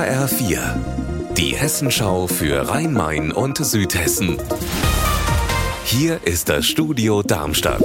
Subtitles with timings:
[0.00, 0.58] HR4,
[1.36, 4.38] die Hessenschau für Rhein-Main und Südhessen.
[5.84, 7.84] Hier ist das Studio Darmstadt.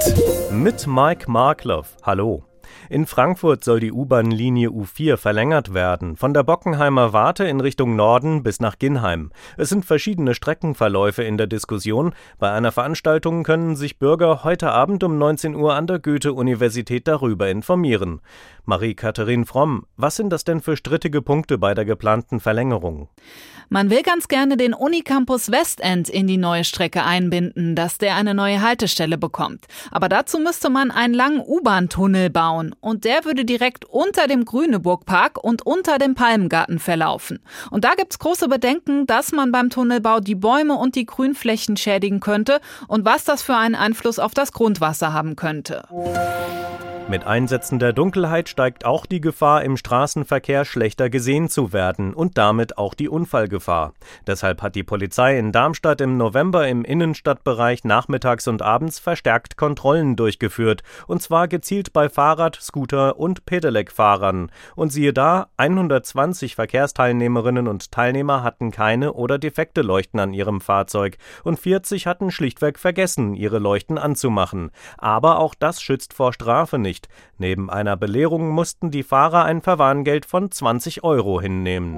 [0.50, 1.98] Mit Mike Markloff.
[2.04, 2.46] Hallo.
[2.90, 8.44] In Frankfurt soll die U-Bahn-Linie U4 verlängert werden, von der Bockenheimer Warte in Richtung Norden
[8.44, 9.32] bis nach Ginnheim.
[9.58, 12.14] Es sind verschiedene Streckenverläufe in der Diskussion.
[12.38, 17.50] Bei einer Veranstaltung können sich Bürger heute Abend um 19 Uhr an der Goethe-Universität darüber
[17.50, 18.22] informieren.
[18.66, 23.10] Marie-Katharin Fromm, was sind das denn für strittige Punkte bei der geplanten Verlängerung?
[23.70, 28.34] Man will ganz gerne den Unicampus Westend in die neue Strecke einbinden, dass der eine
[28.34, 29.66] neue Haltestelle bekommt.
[29.92, 35.44] Aber dazu müsste man einen langen U-Bahn-Tunnel bauen und der würde direkt unter dem Grüneburg-Park
[35.44, 37.40] und unter dem Palmgarten verlaufen.
[37.72, 42.20] Und da gibt's große Bedenken, dass man beim Tunnelbau die Bäume und die Grünflächen schädigen
[42.20, 45.88] könnte und was das für einen Einfluss auf das Grundwasser haben könnte.
[47.08, 52.36] Mit Einsätzen der Dunkelheit steigt auch die Gefahr, im Straßenverkehr schlechter gesehen zu werden und
[52.36, 53.94] damit auch die Unfallgefahr.
[54.26, 60.16] Deshalb hat die Polizei in Darmstadt im November im Innenstadtbereich nachmittags und abends verstärkt Kontrollen
[60.16, 64.52] durchgeführt, und zwar gezielt bei Fahrrad-, Scooter- und Pedelec-Fahrern.
[64.76, 71.20] Und siehe da, 120 Verkehrsteilnehmerinnen und Teilnehmer hatten keine oder defekte Leuchten an ihrem Fahrzeug
[71.44, 74.72] und 40 hatten schlichtweg vergessen, ihre Leuchten anzumachen.
[74.98, 77.10] Aber auch das schützt vor Strafe nicht nicht.
[77.38, 81.98] Neben einer Belehrung mussten die Fahrer ein Verwarngeld von 20 Euro hinnehmen.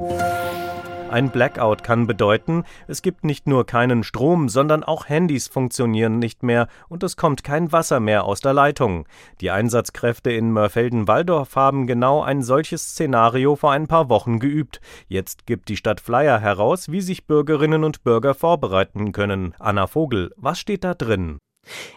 [1.10, 6.44] Ein Blackout kann bedeuten, es gibt nicht nur keinen Strom, sondern auch Handys funktionieren nicht
[6.44, 9.08] mehr und es kommt kein Wasser mehr aus der Leitung.
[9.40, 14.82] Die Einsatzkräfte in Mörfelden-Walldorf haben genau ein solches Szenario vor ein paar Wochen geübt.
[15.08, 19.54] Jetzt gibt die Stadt Flyer heraus, wie sich Bürgerinnen und Bürger vorbereiten können.
[19.60, 21.38] Anna Vogel, was steht da drin?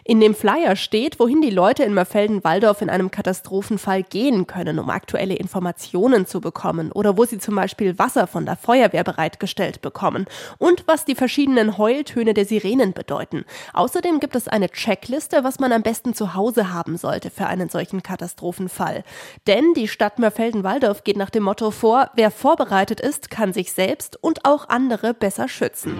[0.03, 4.89] In dem Flyer steht, wohin die Leute in Mörfelden-Walldorf in einem Katastrophenfall gehen können, um
[4.89, 10.25] aktuelle Informationen zu bekommen oder wo sie zum Beispiel Wasser von der Feuerwehr bereitgestellt bekommen
[10.57, 13.45] und was die verschiedenen Heultöne der Sirenen bedeuten.
[13.73, 17.69] Außerdem gibt es eine Checkliste, was man am besten zu Hause haben sollte für einen
[17.69, 19.03] solchen Katastrophenfall.
[19.47, 24.21] Denn die Stadt Mörfelden-Walldorf geht nach dem Motto vor, wer vorbereitet ist, kann sich selbst
[24.21, 25.97] und auch andere besser schützen.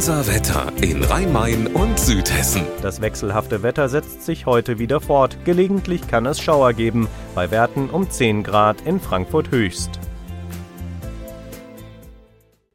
[0.00, 2.62] Unser Wetter in Rhein-Main und Südhessen.
[2.80, 5.36] Das wechselhafte Wetter setzt sich heute wieder fort.
[5.44, 9.99] Gelegentlich kann es Schauer geben, bei Werten um 10 Grad in Frankfurt höchst.